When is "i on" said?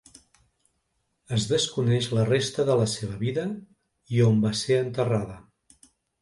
4.17-4.41